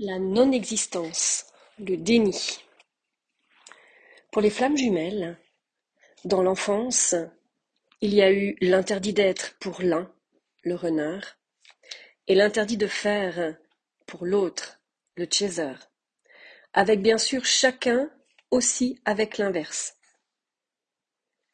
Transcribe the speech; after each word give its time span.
La 0.00 0.20
non-existence, 0.20 1.46
le 1.80 1.96
déni. 1.96 2.60
Pour 4.30 4.40
les 4.40 4.50
flammes 4.50 4.76
jumelles, 4.76 5.36
dans 6.24 6.40
l'enfance, 6.40 7.16
il 8.00 8.14
y 8.14 8.22
a 8.22 8.32
eu 8.32 8.56
l'interdit 8.60 9.12
d'être 9.12 9.58
pour 9.58 9.82
l'un, 9.82 10.08
le 10.62 10.76
runner, 10.76 11.18
et 12.28 12.36
l'interdit 12.36 12.76
de 12.76 12.86
faire 12.86 13.56
pour 14.06 14.24
l'autre, 14.24 14.80
le 15.16 15.26
chaser, 15.28 15.74
avec 16.74 17.02
bien 17.02 17.18
sûr 17.18 17.44
chacun 17.44 18.08
aussi 18.52 19.00
avec 19.04 19.36
l'inverse. 19.36 19.96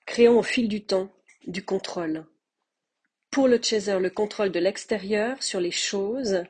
Créons 0.05 0.39
au 0.39 0.43
fil 0.43 0.69
du 0.69 0.85
temps 0.85 1.11
du 1.47 1.65
contrôle. 1.65 2.27
Pour 3.31 3.49
le 3.49 3.59
chaser, 3.63 3.99
le 3.99 4.11
contrôle 4.11 4.53
de 4.53 4.61
l'extérieur 4.61 5.43
sur 5.43 5.61
les 5.61 5.71
choses, 5.71 6.45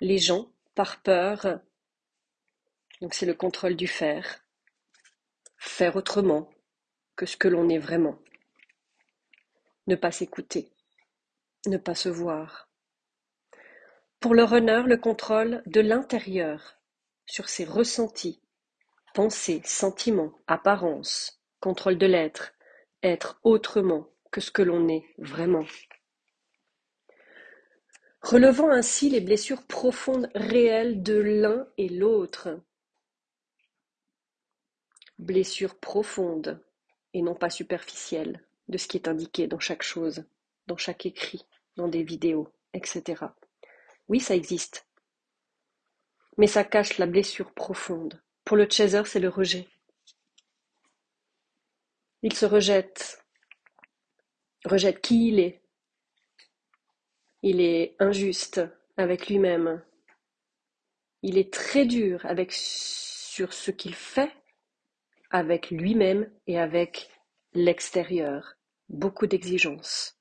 les 0.00 0.18
gens, 0.18 0.52
par 0.76 1.02
peur. 1.02 1.58
Donc 3.00 3.14
c'est 3.14 3.26
le 3.26 3.34
contrôle 3.34 3.74
du 3.74 3.88
faire. 3.88 4.44
Faire 5.56 5.96
autrement 5.96 6.48
que 7.16 7.26
ce 7.26 7.36
que 7.36 7.48
l'on 7.48 7.68
est 7.68 7.78
vraiment. 7.78 8.18
Ne 9.88 9.96
pas 9.96 10.12
s'écouter. 10.12 10.70
Ne 11.66 11.78
pas 11.78 11.96
se 11.96 12.08
voir. 12.08 12.68
Pour 14.20 14.34
le 14.34 14.44
runner, 14.44 14.82
le 14.86 14.98
contrôle 14.98 15.62
de 15.66 15.80
l'intérieur 15.80 16.78
sur 17.26 17.48
ses 17.48 17.64
ressentis, 17.64 18.40
pensées, 19.14 19.62
sentiments, 19.64 20.38
apparences, 20.46 21.42
contrôle 21.58 21.98
de 21.98 22.06
l'être, 22.06 22.52
être 23.02 23.40
autrement 23.42 24.08
que 24.30 24.40
ce 24.40 24.50
que 24.50 24.62
l'on 24.62 24.88
est 24.88 25.04
vraiment 25.18 25.64
relevant 28.26 28.70
ainsi 28.70 29.08
les 29.08 29.20
blessures 29.20 29.62
profondes 29.62 30.28
réelles 30.34 31.00
de 31.04 31.14
l'un 31.14 31.68
et 31.78 31.88
l'autre. 31.88 32.60
Blessures 35.20 35.78
profondes 35.78 36.60
et 37.14 37.22
non 37.22 37.36
pas 37.36 37.50
superficielles 37.50 38.44
de 38.68 38.78
ce 38.78 38.88
qui 38.88 38.96
est 38.96 39.06
indiqué 39.06 39.46
dans 39.46 39.60
chaque 39.60 39.84
chose, 39.84 40.24
dans 40.66 40.76
chaque 40.76 41.06
écrit, 41.06 41.46
dans 41.76 41.86
des 41.86 42.02
vidéos, 42.02 42.48
etc. 42.74 43.26
Oui, 44.08 44.18
ça 44.18 44.34
existe. 44.34 44.88
Mais 46.36 46.48
ça 46.48 46.64
cache 46.64 46.98
la 46.98 47.06
blessure 47.06 47.52
profonde. 47.52 48.20
Pour 48.44 48.56
le 48.56 48.68
chaser, 48.68 49.02
c'est 49.06 49.20
le 49.20 49.28
rejet. 49.28 49.68
Il 52.22 52.32
se 52.32 52.44
rejette, 52.44 53.24
rejette 54.64 55.00
qui 55.00 55.28
il 55.28 55.38
est, 55.38 55.62
il 57.48 57.60
est 57.60 57.94
injuste 58.00 58.60
avec 58.96 59.28
lui-même. 59.28 59.80
Il 61.22 61.38
est 61.38 61.52
très 61.52 61.86
dur 61.86 62.26
avec 62.26 62.50
sur 62.52 63.52
ce 63.52 63.70
qu'il 63.70 63.94
fait, 63.94 64.32
avec 65.30 65.70
lui-même 65.70 66.28
et 66.48 66.58
avec 66.58 67.08
l'extérieur. 67.54 68.56
Beaucoup 68.88 69.28
d'exigences. 69.28 70.18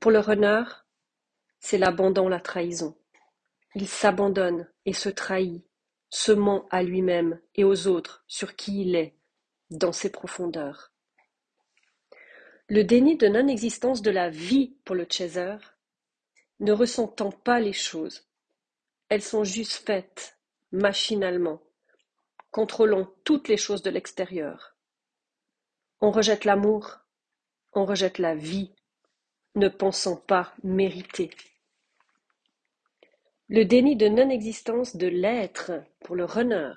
Pour 0.00 0.12
le 0.12 0.20
runner, 0.20 0.62
c'est 1.58 1.76
l'abandon, 1.76 2.28
la 2.28 2.38
trahison. 2.38 2.96
Il 3.74 3.88
s'abandonne 3.88 4.70
et 4.84 4.92
se 4.92 5.08
trahit, 5.08 5.64
se 6.08 6.30
ment 6.30 6.68
à 6.70 6.84
lui-même 6.84 7.40
et 7.56 7.64
aux 7.64 7.88
autres 7.88 8.22
sur 8.28 8.54
qui 8.54 8.82
il 8.82 8.94
est, 8.94 9.16
dans 9.70 9.92
ses 9.92 10.12
profondeurs. 10.12 10.92
Le 12.68 12.84
déni 12.84 13.16
de 13.16 13.26
non-existence 13.26 14.02
de 14.02 14.12
la 14.12 14.30
vie 14.30 14.76
pour 14.84 14.94
le 14.94 15.08
chaser 15.10 15.56
ne 16.60 16.72
ressentant 16.72 17.30
pas 17.30 17.60
les 17.60 17.72
choses. 17.72 18.28
Elles 19.08 19.22
sont 19.22 19.44
juste 19.44 19.84
faites, 19.86 20.38
machinalement, 20.72 21.62
contrôlant 22.50 23.12
toutes 23.24 23.48
les 23.48 23.56
choses 23.56 23.82
de 23.82 23.90
l'extérieur. 23.90 24.76
On 26.00 26.10
rejette 26.10 26.44
l'amour, 26.44 26.98
on 27.72 27.84
rejette 27.84 28.18
la 28.18 28.34
vie, 28.34 28.74
ne 29.54 29.68
pensant 29.68 30.16
pas 30.16 30.54
mériter. 30.62 31.30
Le 33.48 33.64
déni 33.64 33.96
de 33.96 34.08
non-existence 34.08 34.96
de 34.96 35.06
l'être 35.06 35.72
pour 36.00 36.16
le 36.16 36.24
runner. 36.24 36.72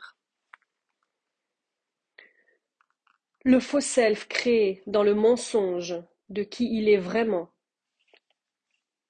Le 3.43 3.59
faux 3.59 3.81
self 3.81 4.27
créé 4.27 4.83
dans 4.85 5.03
le 5.03 5.15
mensonge 5.15 5.95
de 6.29 6.43
qui 6.43 6.77
il 6.77 6.89
est 6.89 6.97
vraiment 6.97 7.49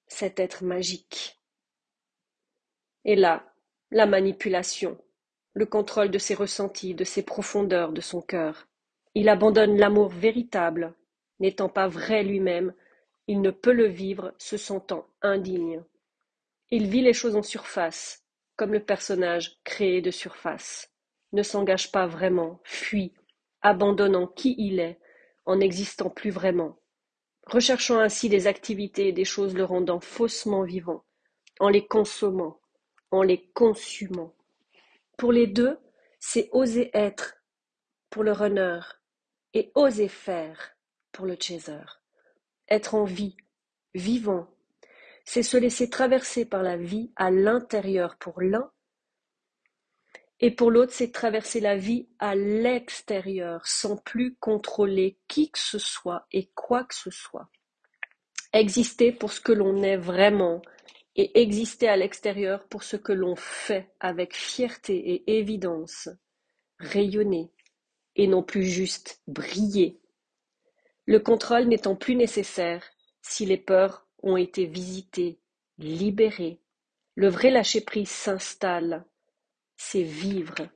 cet 0.09 0.39
être 0.39 0.63
magique. 0.63 1.39
Et 3.05 3.15
là, 3.15 3.53
la 3.91 4.05
manipulation, 4.05 4.97
le 5.53 5.65
contrôle 5.65 6.11
de 6.11 6.17
ses 6.17 6.35
ressentis, 6.35 6.93
de 6.93 7.03
ses 7.03 7.23
profondeurs, 7.23 7.93
de 7.93 8.01
son 8.01 8.21
cœur. 8.21 8.67
Il 9.15 9.29
abandonne 9.29 9.77
l'amour 9.77 10.09
véritable, 10.09 10.93
n'étant 11.39 11.69
pas 11.69 11.87
vrai 11.87 12.23
lui-même, 12.23 12.73
il 13.27 13.41
ne 13.41 13.51
peut 13.51 13.71
le 13.71 13.87
vivre 13.87 14.33
se 14.37 14.57
sentant 14.57 15.07
indigne. 15.21 15.83
Il 16.71 16.87
vit 16.87 17.01
les 17.01 17.13
choses 17.13 17.35
en 17.35 17.43
surface, 17.43 18.25
comme 18.55 18.73
le 18.73 18.83
personnage 18.83 19.59
créé 19.63 20.01
de 20.01 20.11
surface, 20.11 20.91
ne 21.31 21.43
s'engage 21.43 21.91
pas 21.91 22.07
vraiment, 22.07 22.59
fuit, 22.63 23.13
abandonnant 23.61 24.27
qui 24.27 24.55
il 24.57 24.79
est, 24.79 24.99
en 25.45 25.57
n'existant 25.57 26.09
plus 26.09 26.29
vraiment, 26.29 26.79
recherchant 27.49 27.99
ainsi 27.99 28.29
des 28.29 28.47
activités 28.47 29.09
et 29.09 29.13
des 29.13 29.25
choses 29.25 29.55
le 29.55 29.63
rendant 29.63 29.99
faussement 29.99 30.63
vivant, 30.63 31.03
en 31.59 31.69
les 31.69 31.85
consommant, 31.85 32.59
en 33.11 33.23
les 33.23 33.49
consumant. 33.53 34.33
Pour 35.17 35.31
les 35.31 35.47
deux, 35.47 35.77
c'est 36.19 36.49
oser 36.51 36.89
être 36.93 37.37
pour 38.09 38.23
le 38.23 38.31
runner 38.31 38.79
et 39.53 39.71
oser 39.75 40.07
faire 40.07 40.75
pour 41.11 41.25
le 41.25 41.37
chaser. 41.39 41.81
Être 42.69 42.95
en 42.95 43.03
vie, 43.03 43.35
vivant, 43.93 44.47
c'est 45.25 45.43
se 45.43 45.57
laisser 45.57 45.89
traverser 45.89 46.45
par 46.45 46.63
la 46.63 46.77
vie 46.77 47.11
à 47.15 47.31
l'intérieur 47.31 48.17
pour 48.17 48.41
l'un 48.41 48.71
et 50.41 50.51
pour 50.51 50.71
l'autre, 50.71 50.93
c'est 50.93 51.11
traverser 51.11 51.59
la 51.59 51.75
vie 51.75 52.07
à 52.17 52.33
l'extérieur, 52.33 53.65
sans 53.67 53.97
plus 53.97 54.35
contrôler 54.35 55.17
qui 55.27 55.51
que 55.51 55.59
ce 55.59 55.79
soit 55.79 56.25
et 56.31 56.49
quoi 56.55 56.85
que 56.85 56.95
ce 56.95 57.11
soit. 57.11 57.49
Exister 58.53 59.11
pour 59.11 59.33
ce 59.33 59.41
que 59.41 59.51
l'on 59.51 59.83
est 59.83 59.97
vraiment 59.97 60.61
et 61.15 61.41
exister 61.41 61.89
à 61.89 61.97
l'extérieur 61.97 62.65
pour 62.67 62.83
ce 62.83 62.95
que 62.95 63.11
l'on 63.11 63.35
fait 63.35 63.89
avec 63.99 64.33
fierté 64.33 64.95
et 64.95 65.37
évidence. 65.39 66.07
Rayonner 66.79 67.51
et 68.15 68.27
non 68.27 68.41
plus 68.41 68.63
juste 68.63 69.21
briller. 69.27 69.99
Le 71.05 71.19
contrôle 71.19 71.65
n'étant 71.65 71.95
plus 71.95 72.15
nécessaire 72.15 72.83
si 73.21 73.45
les 73.45 73.57
peurs 73.57 74.07
ont 74.23 74.37
été 74.37 74.65
visitées, 74.65 75.39
libérées. 75.77 76.61
Le 77.15 77.27
vrai 77.27 77.51
lâcher-prise 77.51 78.09
s'installe 78.09 79.05
c'est 79.79 80.03
vivre 80.03 80.67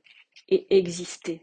et 0.48 0.76
exister. 0.76 1.42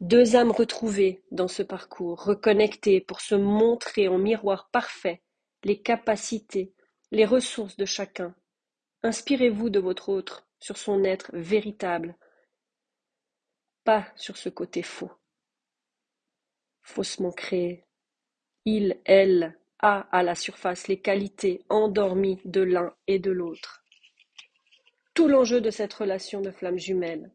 Deux 0.00 0.36
âmes 0.36 0.52
retrouvées 0.52 1.20
dans 1.32 1.48
ce 1.48 1.62
parcours, 1.62 2.22
reconnectées 2.24 3.00
pour 3.00 3.20
se 3.20 3.34
montrer 3.34 4.06
en 4.08 4.18
miroir 4.18 4.70
parfait 4.70 5.20
les 5.64 5.82
capacités, 5.82 6.72
les 7.10 7.26
ressources 7.26 7.76
de 7.76 7.84
chacun. 7.84 8.34
Inspirez-vous 9.02 9.68
de 9.68 9.80
votre 9.80 10.08
autre 10.08 10.46
sur 10.60 10.78
son 10.78 11.02
être 11.02 11.30
véritable, 11.34 12.16
pas 13.84 14.06
sur 14.14 14.36
ce 14.36 14.48
côté 14.48 14.82
faux, 14.82 15.12
faussement 16.82 17.32
créé. 17.32 17.84
Il, 18.64 19.00
elle, 19.04 19.58
a 19.80 20.00
à 20.12 20.22
la 20.22 20.36
surface 20.36 20.86
les 20.86 21.00
qualités 21.00 21.64
endormies 21.68 22.40
de 22.44 22.60
l'un 22.60 22.94
et 23.06 23.18
de 23.18 23.32
l'autre 23.32 23.79
l'enjeu 25.28 25.60
de 25.60 25.70
cette 25.70 25.94
relation 25.94 26.40
de 26.40 26.50
flamme 26.50 26.78
jumelle. 26.78 27.30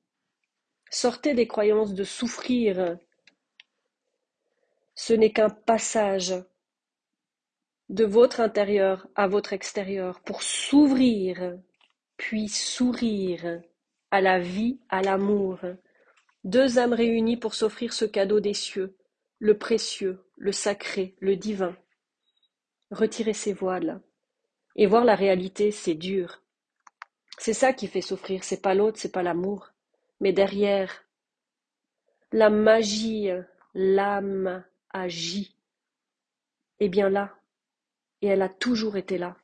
Sortez 0.89 1.33
des 1.33 1.47
croyances 1.47 1.93
de 1.93 2.03
souffrir. 2.03 2.97
Ce 4.93 5.13
n'est 5.13 5.31
qu'un 5.31 5.49
passage 5.49 6.35
de 7.89 8.05
votre 8.05 8.39
intérieur 8.39 9.07
à 9.15 9.27
votre 9.27 9.53
extérieur 9.53 10.19
pour 10.21 10.41
s'ouvrir, 10.41 11.57
puis 12.17 12.47
sourire 12.47 13.61
à 14.11 14.21
la 14.21 14.39
vie, 14.39 14.79
à 14.89 15.01
l'amour. 15.01 15.59
Deux 16.43 16.79
âmes 16.79 16.93
réunies 16.93 17.37
pour 17.37 17.55
s'offrir 17.55 17.93
ce 17.93 18.05
cadeau 18.05 18.39
des 18.39 18.53
cieux, 18.53 18.95
le 19.39 19.57
précieux, 19.57 20.23
le 20.37 20.51
sacré, 20.51 21.15
le 21.19 21.35
divin. 21.35 21.75
Retirez 22.91 23.33
ces 23.33 23.53
voiles. 23.53 24.01
Et 24.75 24.85
voir 24.85 25.05
la 25.05 25.15
réalité, 25.15 25.71
c'est 25.71 25.95
dur. 25.95 26.44
C'est 27.37 27.53
ça 27.53 27.73
qui 27.73 27.87
fait 27.87 28.01
souffrir, 28.01 28.43
c'est 28.43 28.61
pas 28.61 28.73
l'autre, 28.73 28.97
c'est 28.99 29.11
pas 29.11 29.23
l'amour. 29.23 29.71
Mais 30.19 30.33
derrière, 30.33 31.03
la 32.31 32.49
magie, 32.49 33.29
l'âme 33.73 34.63
agit. 34.89 35.55
Et 36.79 36.89
bien 36.89 37.09
là, 37.09 37.33
et 38.21 38.27
elle 38.27 38.41
a 38.41 38.49
toujours 38.49 38.97
été 38.97 39.17
là. 39.17 39.37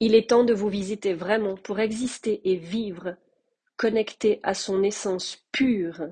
Il 0.00 0.14
est 0.14 0.30
temps 0.30 0.44
de 0.44 0.52
vous 0.52 0.68
visiter 0.68 1.14
vraiment 1.14 1.56
pour 1.56 1.80
exister 1.80 2.40
et 2.50 2.56
vivre, 2.56 3.16
connecté 3.76 4.40
à 4.42 4.54
son 4.54 4.82
essence 4.82 5.36
pure 5.52 6.08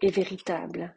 et 0.00 0.10
véritable. 0.10 0.94